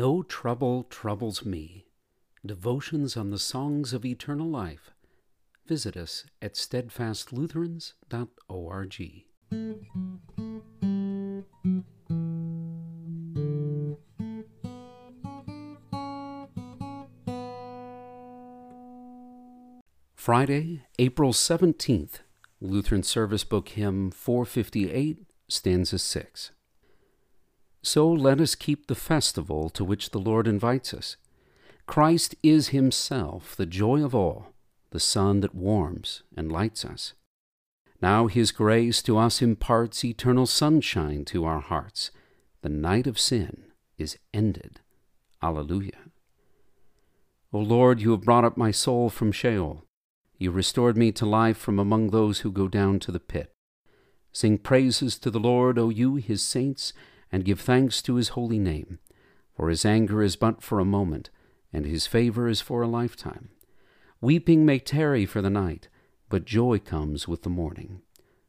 [0.00, 1.84] No trouble troubles me.
[2.46, 4.92] Devotions on the songs of eternal life.
[5.66, 9.24] Visit us at steadfastlutherans.org.
[20.14, 22.20] Friday, April 17th,
[22.62, 26.52] Lutheran Service Book Hymn 458, stanza 6.
[27.82, 31.16] So let us keep the festival to which the Lord invites us.
[31.86, 34.52] Christ is Himself the joy of all,
[34.90, 37.14] the sun that warms and lights us.
[38.02, 42.10] Now His grace to us imparts eternal sunshine to our hearts.
[42.62, 43.64] The night of sin
[43.98, 44.80] is ended.
[45.42, 46.10] Alleluia.
[47.52, 49.84] O Lord, you have brought up my soul from Sheol.
[50.38, 53.52] You restored me to life from among those who go down to the pit.
[54.32, 56.92] Sing praises to the Lord, O you, his saints,
[57.32, 58.98] and give thanks to his holy name.
[59.56, 61.30] For his anger is but for a moment,
[61.72, 63.50] and his favor is for a lifetime.
[64.20, 65.88] Weeping may tarry for the night,
[66.28, 68.02] but joy comes with the morning.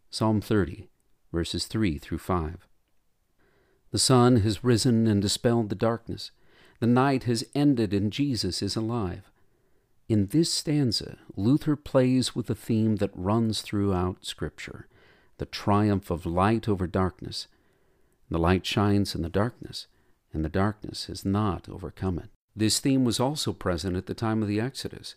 [0.10, 0.90] Psalm 30,
[1.32, 2.68] verses 3 through 5.
[3.92, 6.32] The sun has risen and dispelled the darkness.
[6.80, 9.32] The night has ended, and Jesus is alive.
[10.08, 14.88] In this stanza, Luther plays with a theme that runs throughout Scripture
[15.38, 17.48] the triumph of light over darkness.
[18.32, 19.88] The light shines in the darkness,
[20.34, 22.30] and the darkness has not overcome it.
[22.56, 25.16] This theme was also present at the time of the Exodus.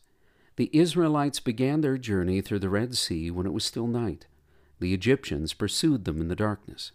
[0.56, 4.26] The Israelites began their journey through the Red Sea when it was still night.
[4.80, 6.90] The Egyptians pursued them in the darkness.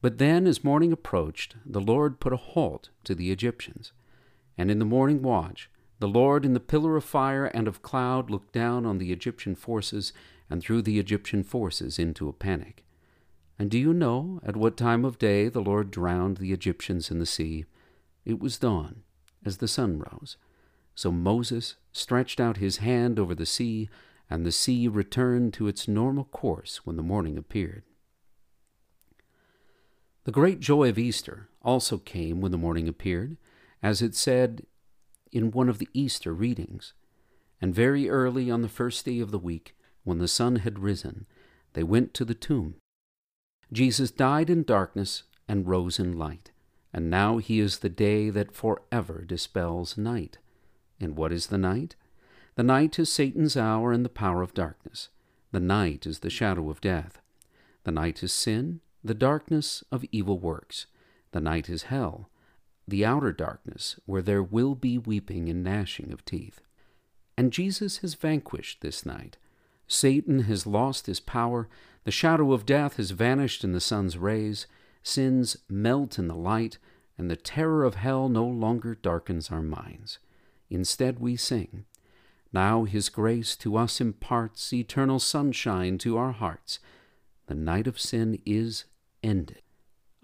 [0.00, 3.92] But then, as morning approached, the Lord put a halt to the Egyptians.
[4.58, 8.30] And in the morning watch, the Lord in the pillar of fire and of cloud
[8.30, 10.12] looked down on the Egyptian forces
[10.50, 12.84] and threw the Egyptian forces into a panic.
[13.62, 17.20] And do you know at what time of day the Lord drowned the Egyptians in
[17.20, 17.64] the sea?
[18.24, 19.04] It was dawn,
[19.46, 20.36] as the sun rose.
[20.96, 23.88] So Moses stretched out his hand over the sea,
[24.28, 27.84] and the sea returned to its normal course when the morning appeared.
[30.24, 33.36] The great joy of Easter also came when the morning appeared,
[33.80, 34.66] as it said
[35.30, 36.94] in one of the Easter readings.
[37.60, 41.26] And very early on the first day of the week, when the sun had risen,
[41.74, 42.74] they went to the tomb.
[43.72, 46.50] Jesus died in darkness and rose in light,
[46.92, 50.36] and now he is the day that forever dispels night.
[51.00, 51.96] And what is the night?
[52.54, 55.08] The night is Satan's hour and the power of darkness.
[55.52, 57.20] The night is the shadow of death.
[57.84, 60.86] The night is sin, the darkness of evil works.
[61.32, 62.28] The night is hell,
[62.86, 66.60] the outer darkness, where there will be weeping and gnashing of teeth.
[67.38, 69.38] And Jesus has vanquished this night.
[69.92, 71.68] Satan has lost his power,
[72.04, 74.66] the shadow of death has vanished in the sun's rays,
[75.02, 76.78] sins melt in the light,
[77.18, 80.18] and the terror of hell no longer darkens our minds.
[80.70, 81.84] Instead, we sing,
[82.54, 86.78] Now his grace to us imparts eternal sunshine to our hearts.
[87.46, 88.86] The night of sin is
[89.22, 89.60] ended.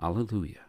[0.03, 0.65] Alleluia.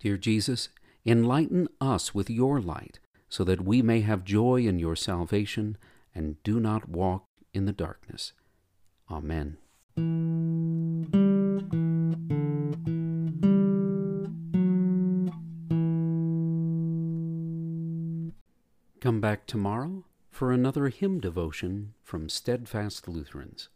[0.00, 0.70] Dear Jesus,
[1.04, 5.76] enlighten us with your light, so that we may have joy in your salvation
[6.18, 8.32] and do not walk in the darkness.
[9.08, 9.56] Amen.
[19.00, 23.68] Come back tomorrow for another hymn devotion from Steadfast Lutherans.